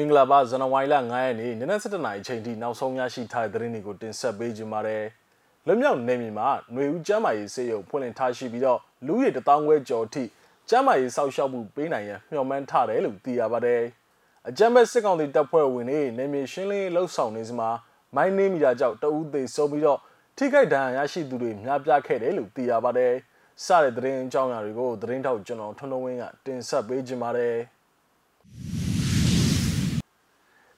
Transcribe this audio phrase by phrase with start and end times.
[0.00, 5.04] မင်္ဂလာပါဇန်နဝါရီလ9ရက်နေ့နနက်7:00နာရီချိန်ထိနောက်ဆုံးရရှိထားတဲ့သတင်းတွေကိုတင်ဆက်ပေးကြပါမယ်။
[5.66, 10.24] လွတ်မြောက်နေမြေမှာຫນွေဦးကျမ်းမာရေးစေယုံဖွင့်လှစ်ထားရှိပြီးတော့လူရည်တထောင်ခွဲကျော်အထိ
[10.68, 13.82] ကျမ်းမာရေးစောင့်ရှောက်မှုပေးနိုင်ရန်မျှော်မှန်းထားတယ်လို့သိရပါတယ်။
[14.48, 17.68] အကြမ်းဖက်စစ်ကောင်စီတပ်ဖွဲ့ဝင်တွေနေမြေရှင်းလင်းလှုပ်ဆောင်နေစမှာ
[18.16, 19.98] မိုင်းနေမီတာကြောင့်တအူးသေးဆုံးပြီးတော့
[20.36, 23.12] ထိခိုက်ဒဏ်ရာရရှိသူတွေများပြားခဲ့တယ်လို့သိရပါတယ်။
[23.64, 27.56] စတဲ့သတင်းအကြောင်းအရာတွေကိုသတင်းထောက်ကျွန်တော်ထွန်းထွန်းဝင်းကတင်ဆက်ပေးကြပါမယ်။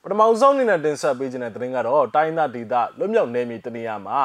[0.04, 4.20] ပထမဆုံးအနေနဲ့တင်ဆက်ပေးခြင်းတဲ့သတင်းကတော့တိုင်းသားဒေသလွတ်မြောက်နယ်မြေတနေရာမှာ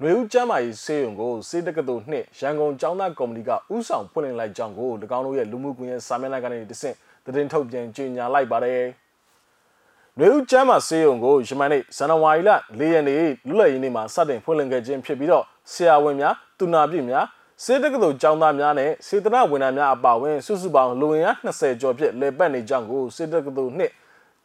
[0.00, 8.82] ຫນွေဦးကျမ်းမာရေးစေယုံကိုစေတက္ကသိုလ်နှင့်ရန်ကုန်ကျောင်းသားကော်မတီကဥဆောင်ဖွင့်လှစ်လိုက်ကြောင်းကို၎င်းတို့ရဲ့လူမှုကွန်ရက်စာမျက်နှာကနေတဆင့်သတင်းထုတ်ပြန်ကြေညာလိုက်ပါတယ်။
[10.16, 17.26] ຫນွေဦးကျမ်းမာစေယုံကိုယမန်နေ့ဇန်နဝါရီလ၄ရက်နေ့လူလည်ရင်းနေ့မှာစတင်ဖွင့်လှစ်ခဲ့ခြင်းဖြစ်ပြီးတော့ဆရာဝန်များ၊သူနာပြုများ
[17.64, 23.92] စေတက္ကသိုလ်ကျောင်းသားများနဲ့စေတနာဝန်ထမ်းများအပါအဝင်စုစုပေါင်းလူဝင်အား20ကျော်ဖြင့်လည်ပတ်နေကြောင်းကိုစေတက္ကသိုလ်နှင့်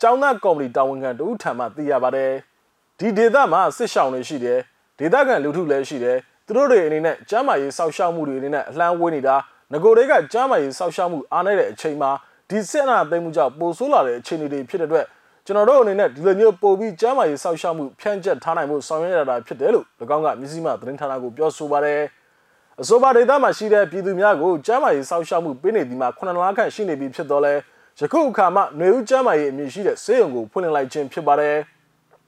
[0.01, 2.31] ကျောင်းသားကော်မတီတာဝန်ခံတဦးထံမှသိရပါတယ်
[2.99, 4.59] ဒီဒေသမှာစစ်ရှောင်တွေရှိတယ်
[4.99, 9.37] ဒေသခံလူထုလည်းရှိတယ်သူတို့တွေအနေနဲ့ကျမ်းမာရေးစောင့်ရှောက်မှုတွေအနေနဲ့အလှမ်းဝေးနေတာ
[9.73, 12.11] ငကိုတွေကကျမ်းမာရေးစောင့်ရှောက်မှုအားနည်းတဲ့အချိန်မှာ
[12.49, 15.07] ဒီစစ်အာဏာသိမ်းမှုကြောင့်ပိုဆိုးလာတဲ့အခြေအနေတွေဖြစ်တဲ့အတွက်
[15.47, 19.87] ကျွန်တော်တို့အနေနဲ့ဒီလိုမျိုးပို့ပြီးကျမ်းမာရေးစောင့်ရှောက်မှုဖြန့်ကျက်ထားနိုင်မှုဆောင်ရွက်ရတာဖြစ်တယ်လို့၎
[20.17, 22.01] င်းကမြစည်းမသတင်းဌာနကိုပြောဆိုပါတယ်
[22.81, 27.55] အဆိုပါဒေသမှာရှိတဲ့ပြည်သူများကိုကျမ်းမာရေးစောင့်ရှောက်မှုပေးနေဒီမှာ9လခန့်ရှိနေပြီဖြစ်တော့လဲ
[28.01, 31.57] ယခုအခါမှຫນွေဦးကျမ်းမာရေးအမည်ရှိတဲ့ဆေးရုံကိုဖွင့်လှစ်လိုက်ခြင်းဖြစ်ပါတယ်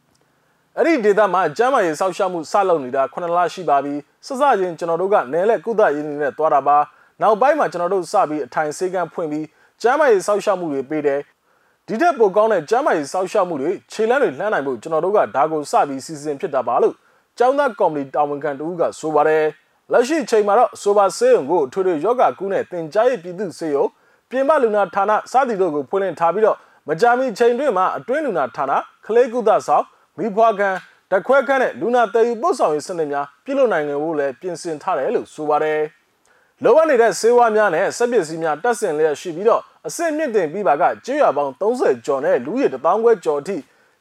[0.76, 3.94] ။အဲ့ဒီဒေသမှာကျမ်းမာရေးစောင့်ရှောက်မှုစလုပ်နေတာ9လရှိပါပြီ။
[4.26, 6.78] စစချင်းကျွန်တော်တို့ကနယ်လက်ကုသရေးနဲ့တွားတာပါ။
[7.20, 9.46] နောက်ပိုင်းမှာကျွန်တော်တို့စပြီးအထိုင်စေကန်းဖွင့်ပြီး
[9.82, 11.20] ကျမ်းမာရေးစောင့်ရှောက်မှုတွေပေးတယ်။
[11.86, 16.94] ဒီထက်ပိုကောင်းတဲ့ကျမ်းမာရေးစောင့်ရှောက်မှုတွေခြေလမ်းတွေလှမ်းနိုင်ဖို့ကျွန်တော်တို့ကဒါကိုစပြီးစီစဉ်ဖြစ်တာပါလို့
[17.38, 19.44] ကျောင်းသားကော်မတီတာဝန်ခံတူကဆိုပါတယ်။
[19.92, 23.86] လက်ရှိချိန်မှာတော့ဆိုပါဆေးရုံကိုထွေထွေယောဂကူးနဲ့တင်ကြားရေးပြည်သူဆေးရုံ
[24.30, 26.56] ပြင်ပလူနာဌာနစသည်တို့ကိုဖွင့်လှစ်ထားပြီးတော့
[26.88, 28.72] မကြာမီချိန်တွင်မှအတွင်းလူနာဌာန
[29.04, 29.84] ခလေးကုသဆောင်
[30.18, 30.76] မိဖွားခန်း
[31.12, 35.80] တခွဲခန်းနဲ့လူနာတည်ယူပို့ဆောင်ရေးစနစ်များပြုလုပ်နိုင်ငဖို့လည်းပြင်ဆင်ထားတယ်လို့ဆိုပါတယ်။
[36.64, 43.56] လောအပ်နေတဲ့ဆေးဝါးများနဲ့စက်ပစ္စည်းများတက်ဆင်လျက်ရှိပြီးတော့အဆင့်မြင့်တင်ပြီးပါကကျေးရွာပေါင်း30ကျော်နဲ့လူရည်1000ခွဲကျော်အထိ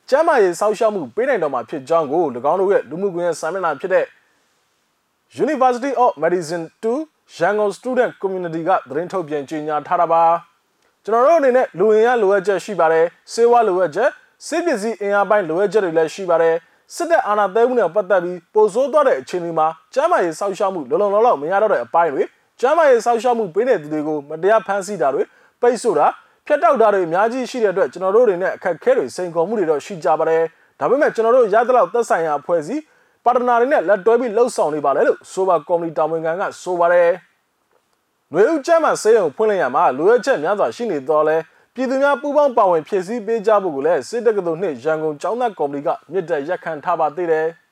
[0.09, 4.05] ကျန်းမာရေးစောင့်ရှောက်မှုပေးနိုင်တော့မှာဖြစ်ကြောင်းကို၎င်းတို့ရဲ့လူမှုကွန်ရက်စာမျက်နှာဖြစ်တဲ့
[5.43, 10.23] University of Medicine 2 ရန်ကုန် student community ကသတင်းထုတ်ပြန်ကြေညာထားတာပါ
[11.05, 14.09] ကျွန်တော်တို့အနေနဲ့လူဝင်ရလိုအပ်ချက်ရှိပါတယ်စေဝါလိုအပ်ချက်
[14.47, 16.55] စစ်ပစ္စည်းအင်အားပိုင်းလိုအပ်ချက်တွေလည်းရှိပါတယ်
[16.95, 22.23] စစ်တပ်အာဏာသိမ်းမှုနဲ့ပတ်သက်ပြီးပိုဆိုးသွားတဲ့အခြေအနေမှာကျန်းမာရေးစောင့်ရှောက်မှုလုံလုံလောက်လောက်မရတော့တဲ့အပိုင်းတွေ
[22.59, 25.23] ကျန်းမာရေးစောင့်ရှောက်မှုပေးတဲ့သူတွေကိုမတရားဖမ်းဆီးတာတွေ
[25.61, 26.07] ပိတ်ဆို့တာ
[26.47, 30.43] ဖျက်တောက်တာတွေအများကြီးရှိတဲ့အတွက်ကျွန်တော်တို့တွေနဲ့အခက်အခဲတွေစိန်ခေါ်မှုတွေတော့ရှိကြပါတယ်
[30.79, 32.81] ဒါပေမဲ့ကျွန်တော်တို့ရသလောက်သက်ဆိုင်ရာအဖွဲ့အစည်း
[33.25, 37.09] ပါတနာတွေနဲ့လက်တွဲပြီးလှုပ်ဆောင်နေပါလေလို့ဆိုပါကော်မတီတာဝန်ခံကဆိုပါတယ်။
[38.31, 41.37] နှွေဦးကျမ်းမှာစေယုံဖွင့်လှစ်ရမှာလိုအပ်ချက်များစွာရှိနေတော့လဲ
[41.73, 47.47] ပြည်သူများပူးပေါင်းပါဝင်ဖြည့်ဆည်းပေးကြဖို့ကိုလည်းစစ်တပ်ကတော်နှင့်ရန်ကုန်ကျောင်းသားကော်မတီကမြစ်တက်ရက်ခံထားပါသေးတယ်။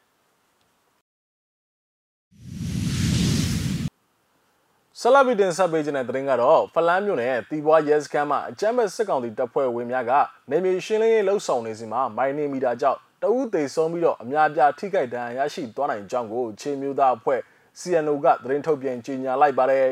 [5.00, 10.12] ဆလာဗီတင်ဆက်ပေးခြင်းတဲ့သတင်းကတော့ဖလန်းမြို့နယ်တီပွားရဲစခန်းမှာအကြမ်းဖက်စစ်ကောင်စီတပ်ဖွဲ့ဝင်များက
[10.50, 17.40] နေမြေရှင်းလင်းရေးလှုပ်ဆောင်နေစဉ်မှာမိုင်းနေမီတာကြောင့် တအူးသေးဆုံးပြီးတော့အများပြားထိခိုက်ဒဏ်ရာရရှိသွားနိုင်ကြောင်းကိုချေမျိုးသားအဖွဲ့
[17.80, 19.88] CNO ကသတင်းထုတ်ပြန်ကြေညာလိုက်ပါတယ်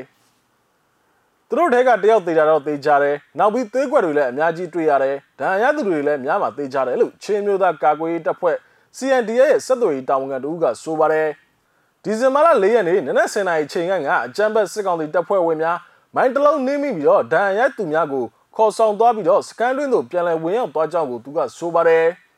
[1.48, 8.58] ။သူတို့ထဲကတယောက်သေးတာတော့သေချာတယ်။နောက်ပြီးသွေးကွက်တွေလည်းအများကြီးတွေ့ရတယ်။ဒဏ်ရာရသူတွေလည်းများမှာသေချာတယ်လို့ချေမျိုးသားကာကွယ်ရေးတပ်ဖွဲ့
[8.98, 11.28] CNDA ရဲ့စက်သွေးတာဝန်ခံတို့ကဆိုပါတယ်။
[12.04, 13.94] ဒီဇင်ဘာလ၄ရက်နေ့နနက်10:00နာရီချိန်က
[14.26, 15.78] အကြမ်းဖက်စစ်ကောင်စီတပ်ဖွဲ့ဝင်များ
[16.16, 18.26] မိုင်းတလုံးနှင်းမိပြီးတော့ဒဏ်ရာရသူများကို
[18.56, 22.06] ခေါ်ဆောင်သွားပြီးတော့စကန်တွင်းသို့ပြန်လည်ဝင်ရောက်သွားကြောင်းကိုသူကဆိုပါတယ်။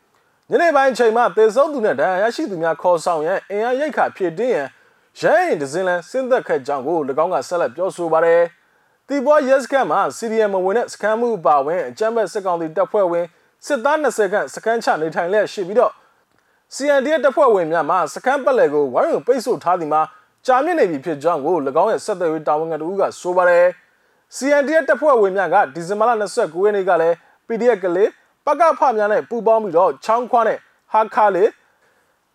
[0.56, 4.68] ညနေပိုင်းချိန်မှာတေဆုံးသူနဲ့ဒဏ်ရာရရှိသူများခေါ်ဆောင်ရန်အင်အားရိတ်ခါဖြစ်တင်းရန်
[5.20, 8.42] ရန်ရင်ဒဇင်လန်ဆင်းသက်ခဲ့ကြောင်းကို၎င်းကဆက်လက်ပြောဆိုပါတယ်။
[9.08, 13.26] တီဘောရက်စကန်မှာစီရီယမ်မဝင်တဲ့စကန်မှုပါဝင်အကြမ်းဖက်စစ်ကောင်စီတပ်ဖွဲ့ဝင်
[13.66, 15.94] စစ်သား20ခန့်စကန်ချနေထိုင်လျက်ရှိပြီးတော့
[16.76, 20.02] CND တပ်ဖွဲ့ဝင်များမှစကန်ပတ်လည်ကိုဝိုင်းဝန်းပိတ်ဆို့ထားသည်မှာ
[20.46, 23.66] ကြာမြင့်နေပြီဖြစ်ကြောင်းကို၎င်းရဲ့ဆက်သွယ်ရေးတာဝန်ခံတို့ကဆိုပါတယ်။
[24.36, 27.16] CND တပ်ဖွဲ့ဝင်များကဒီဇင်ဘာလ29ရက်နေ့ကလည်း
[27.48, 28.10] PDF ကလေး
[28.46, 30.60] ပကဖများနဲ့ပူပေါင်းပြီးတော့ချောင်းခွားနဲ့
[30.94, 31.50] ဟာခါလေး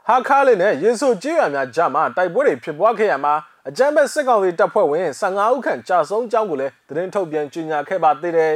[0.08, 3.34] ဟာခါလေးနဲ့ရေဆိုကြေးရွာများကြားမှာတိုက်ပွဲတွေဖြစ်ပွားခဲ့ရမှာ
[3.68, 8.54] အကြမ်းဖက်စစ်ကောင်စီတပ်ဖွဲ့ဝင်15ဦးခန့်ကြာဆုံးကြောင်းကိုလည်းသတင်းထုတ်ပြန်ကြေညာခဲ့ပါသေးတယ်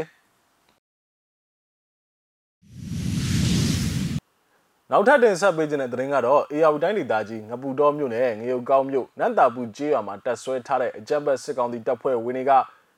[4.91, 12.53] နောက်ထပ်တင်ဆက်ပေးခြင်းတဲ့သတင်းကတော့ AR တိုင်းဒေသကြီးငပူတော်မြို့နယ်ငရုတ်ကောင်းမြို့နန်းတာပူကျေးရွာမှာတပ်ဆွဲထားတဲ့အကြမ်းဖက်စစ်ကောင်စီတပ်ဖွဲ့ဝင်တွေက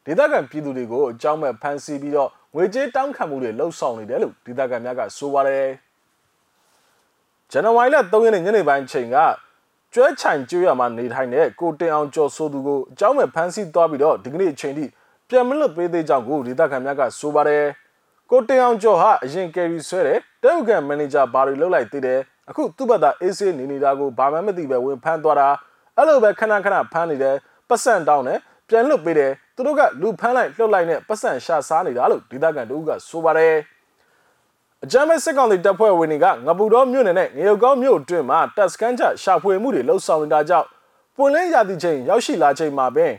[0.07, 5.67] ဒေသခံပြည်သူတွေကိုအကြောင်းမဲ့ဖမ်းဆီးပြီးတော့ ငွေကြေးတောင်းခံမှုတွေလှုပ်ဆောင်နေတယ်လို့ဒေသခံများကဆိုပါတယ်။
[7.51, 9.17] ဇန်နဝါရီလ3ရက်နေ့ညနေပိုင်းချိန်က
[9.93, 14.85] ကျွဲချိုင်ကျွရမှာနေထိုင်တဲ့ကိုတင်အောင်ကျော်ဆိုသူကိုအကြောင်းမဲ့ဖမ်းဆီးသွားပြီးတော့ဒီကနေ့အချိန်ထိ
[15.29, 17.65] ပြန်မလွတ်ပေးသေးကြောင်းကိုဒေသခံများကဆိုပါတယ်။
[18.31, 22.21] ကိုတင်အောင်ကျော်ဟာအရင်ကယ်ရီဆွဲတယ်တဲဥကန်မန်နေဂျာဘာတွေလုပ်လိုက်သေးတယ်
[22.51, 25.49] အခုသူ့ဘက်သားအေးဆေးနေနေတာကိုဘာမှမသိပဲဝင်ဖမ်းသွားတာ
[25.97, 27.37] အဲ့လိုပဲခဏခဏဖမ်းနေတယ်
[27.69, 33.55] ပတ်စံတောင်းတယ်ပြန်လွတ်ပေးတယ် သူတို့ကလူဖမ်းလိုက်လှုပ်လိုက်နဲ့ပတ်စံရှာစားနေတာလို့ဒေသခံတို့ကဆိုပါတယ်
[34.85, 40.69] အကြမ်းမဲ့စစ်ကောင်စီတပ်ဖွဲ့ဝင်တွေကငပူတော်မြို့နယ်နဲ့ငရုတ်ကောင်းမြို့အတွင်းမှာတပ်စခန်းချရှာဖွေမှုတွေလှုပ်ဆောင်နေတာကြောင့်
[41.17, 43.13] ပွင့်လင်းရာသီချိန်ရောက်ရှိလာချိန်မှာပင်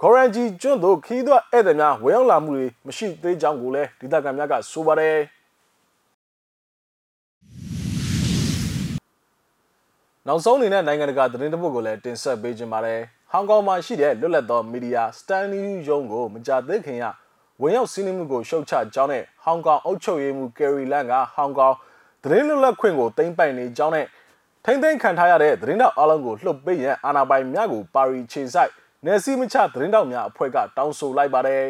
[0.00, 5.18] ဂေါ်ရန်ဂျီကျွန်းတို့ခီးသွွဧည့်သည်များဝယ်ရောက်လာမှုတွေမရှိသေးကြောင်းကိုလည်းဒေသခံများကဆိုပါတယ်
[10.26, 13.00] နောက်ဆုံးအနေနဲ့နိုင်ငံတကာသတင်းတပုတ်ကိုလည်းတင်ဆက်ပေးခြင်းပါတယ်
[13.34, 17.04] ဟောင်ကောင်မှာရှိတဲ့လွတ်လပ်သောမီဒီယာ Stanley ရုံးကိုမကြသေးခင်က
[17.62, 21.74] ဝင်ရောက်စီးနင်းမှုကိုရှုတ်ချကြောင်းနဲ့ဟောင်ကောင်အုပ်ချုပ်ရေးမှူးကယ်ရီလန်ကဟောင်ကောင်
[22.22, 24.06] သတင်းလွတ်လပ်ခွင့်ကိုသိမ်းပိုက်နေကြောင်းနဲ့
[24.64, 28.70] ထိမ့်သိမ်းခံထားရတဲ့သတင်းတောက်အလုံးကိုလှုပ်ပေးရန်အာဏာပိုင်များကိုပါရီခြေဆိုင်
[29.04, 31.64] နယ်စည်းမချသတင်းတောက်များအဖွဲ့ကတောင်းဆိုလိုက်ပါတယ်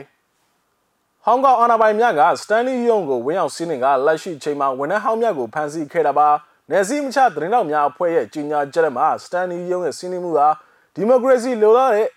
[1.25, 6.29] ဟောင်ကောင်အာဏာပိုင်များကစတန်လီယုံကိုဝင်ရောက်စီးနင်းကလက်ရှိချိန်မှာဝန်ထမ်းဟောင်းများကိုဖမ်းဆီးခဲ့တာပါ
[6.71, 10.49] နယ်စည်းမချသတင်းတောက်များအဖွဲ့ရဲ့ကြီးညာချက်မှာစတန်လီယုံရဲ့စီးနင်းမှုဟာ
[10.95, 12.09] ဒီမိုကရေစီလိုလားတဲ့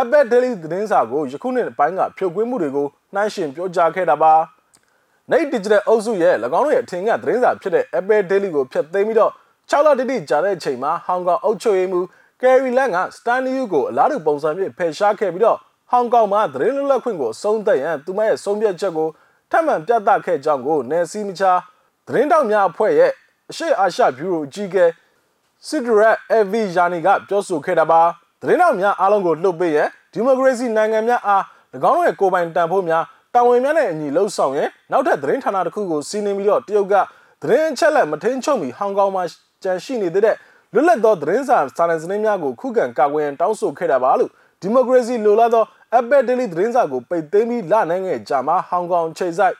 [0.00, 4.32] Apple Daily သတင်းစာကိုယခုနှစ်ပိုင်းကဖြုတ်ကွင်းမှုတွေကိုနှိုင်းယှဉ်ပြောကြားခဲ့တာပါ။
[5.30, 9.32] Night Digital အုပ်စုရဲ့၎င်းတို့ရဲ့အထင်ကသတင်းစာဖြစ်တဲ့ Apple Daily ကိုဖျက်သိမ်းပြီးတော့
[9.70, 12.06] 6လတိတိကြာတဲ့အချိန်မှာဟောင်ကောင်အုပ်ချုပ်ရေးမှူး
[12.40, 15.58] Carrie Lam က Stanley Yu ကိုအလားတူပုံစံမျိုးဖယ်ရှားခဲ့ပြီးတော့
[15.90, 19.08] ဟောင်ကောင်မှာသတင်းလွတ်လပ်ခွင့်ကိုအဆုံးသတ်ရန်သူမရဲ့ဆုံးဖြတ်ချက်ကို
[19.50, 21.58] ထပ်မံပြသခဲ့ကြောင်းကိုနယ်စည်းမခြား
[22.06, 23.12] သတင်းတောက်များအဖွဲ့ရဲ့
[23.50, 24.84] အရှိအာရှဘျူရိုအကြီးအကဲ
[25.68, 28.00] စစ်ဒရက်အဗီယာနီကပြောဆိုခဲ့တာပါ
[28.40, 31.42] သတင်းတောက်များအားလုံးကိုလှုပ်ပေးရန်ဒီမိုကရေစီနိုင်ငံများအား၎
[31.88, 33.04] င်းတို့ရဲ့ကိုယ်ပိုင်တန်ဖိုးများ
[33.34, 36.94] တာဝန်များနဲ့အညီလှုပ်ဆောင်ရန်နောက်ထပ်သတင်းဌာနတစ်ခုကိုစီးနင်းပြီးတော့တရုတ်က
[37.42, 39.22] သတင်းအချက်လက်မထင်းချုပ်မီဟောင်ကောင်မှာ
[39.62, 40.36] ကြန့်ရှိနေတဲ့
[40.74, 44.30] လွတ်လပ်သောသတင်းစာစာနယ်ဇင်းများကိုခုခံကာကွယ်ရန်တောင်းဆိုခဲ့တာပါလို့
[44.60, 45.64] ဒီမိုကရေစီလိုလားသော
[45.98, 49.54] Apple Daily သတင်းစာကိုပိတ်သိမ်းပြီးလနိုင်ငယ်ကြာမှာဟောင်ကောင်ချိန်ဆိုင်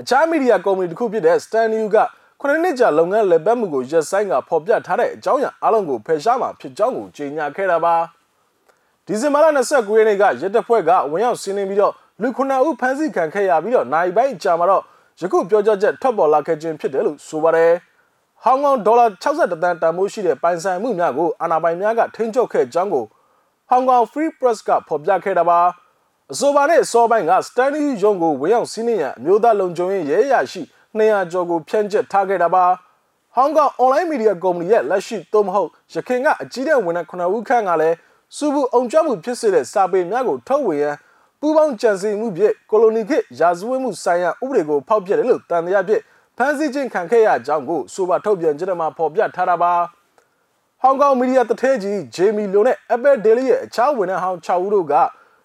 [0.00, 1.96] အခြားမီဒီယာကုမ္ပဏီတစ်ခုဖြစ်တဲ့ Stan News က
[2.44, 7.94] ခုနှစ်နှစ်ကြာလုပ်ငန်းလည်ပတ်မှုကိုရပ်ဆိုင်းကဖော်ပြထားတဲ့အကြောင်းအရာအလုံးကိုဖယ်ရှားမှာဖြစ်ကြောင်းကိုကြေညာခဲ့တာပါ
[9.06, 11.92] ဒီဇင်ဘာလ29ရက်နေ့ကရဲတပ်ဖွဲ့ကဝင်ရောက်စီးနင်းပြီးတော့
[12.22, 14.82] လူ9ဦးဖမ်းဆီးခံခဲ့ရပြီးတော့နိုင်ပိုင်းကြာမှာတော့
[15.20, 17.72] ယခုပြောကြားချက်ထွက်ပေါ်လာခဲ့ခြင်းဖြစ်တယ်လို့ဆိုပါတယ်
[18.42, 23.04] ဟောင်ကောင်ဒေါ်လာ62တန်တန်ဖိုးရှိတဲ့ပိုင်ဆိုင်မှုများကိုအာဏာပိုင်များကထိန်းချုပ်ခဲ့ကြောင်းကို
[23.68, 25.60] ဟောင်ကောင် Free Press ကဖော်ပြခဲ့တာပါ
[26.32, 30.62] အဆိုပါနဲ့အစောပိုင်းက Stanley ရုံးကိုဝင်ရောက်စီးနင်းရန်အမျိုးသားလုံခြုံရေးရဲရရှိ
[30.98, 32.64] 200ကျော်ကိုဖြန့်ကျက်ထားခဲ့တာပါ
[33.34, 37.96] ဟောင်ကောင် online media ကုမ္ပဏီရဲ့လက်ရှိသို့မဟုတ်ရခိုင်ကအကြီးတဲ့ဝန်ထမ်း9ဦးခန့်ကလည်း
[38.36, 40.94] စူဘူးအောင်ကြမှုဖြစ်စေတဲ့စာပေများကိုထုတ်ဝေရန်
[41.40, 46.02] ပူးပေါင်းကြံစည်မှုဖြင့်ကိုလိုနီခေတ်ရာဇဝတ်မှုဆိုင်ရာဥပဒေကိုဖောက်ဖျက်တယ်လို့တန်တရားဖြင့်
[46.36, 49.72] ဖမ်းဆီးခြင်းခံခဲ့ရကြောင်းကိုဆိုပါထုတ်ပြန်ချက်မှာဖော်ပြထားတာပါ
[50.82, 54.94] ဟောင်ကောင်မီဒီယာတထဲကြီးဂျေမီလိုနဲ့ Apple Daily ရဲ့အခြားဝန်ထမ်းဟောင်း6ဦးတို့က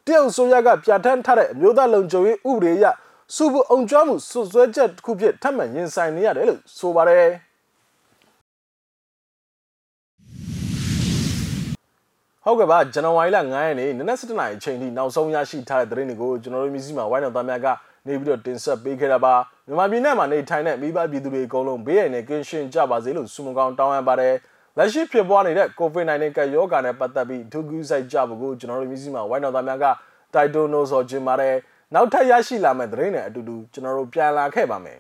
[0.06, 2.86] တရုတ်ဆိုရကပြဋ္ဌာန်းထားတဲ့အမျိုးသားလုံခြုံရေးဥပဒေအရ
[3.36, 7.28] စူဘူးအောင်ကြမှုဆွဆွဲချက်တစ်ခုဖြစ်ထပ်မံရင်ဆိုင်နေရတယ်လို့ဆိုပါတယ်
[12.44, 17.68] ဟုတ်ကဲ့ပါဇန်နဝါရီလ9ရက်နေ့နနက်7:00နာရီအချိန်ထိနောက်ဆုံးရရှိထားတဲ့သတင်းတွေကိုကျွန်တော်တို့မျိုးစီမှာဝိုင်းတော်သားများက
[18.08, 19.34] နေပြီးတော့တင်ဆက်ပေးခဲ့တာပါ
[19.68, 24.34] မြန်မာပြည်နယ်မှာနေထိုင်တဲ့မိဘပြည်သူတွေအကုန်လုံးဘေးရန်နဲ့ကင်းရှင်းကြပါစေလို့ဆုမကောင်းတောင်းအပ်ပါတယ်
[24.78, 29.86] လက်ရှိဖြစ်ပွားနေတဲ့ COVID-19 ကပ်ရောဂါနဲ့ပတ်သက်ပြီးဒုက္ခဆိုင်ကြဖို့ကိုကျွန်တော်တို့မျိုးစီမှာဝိုင်းတော်သားများက
[30.34, 31.56] တိုက်တွန်းလို့ဆိုခြင်းပါတယ်
[31.94, 35.00] နောက်ထပ်ရရှိလာမယ့်သတင်းတွေအတူတူကျွန်တော်တို့ပြန်လာခဲ့ပါမယ်